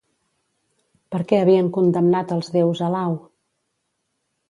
[1.17, 3.19] Per què havien condemnat els déus a l'au?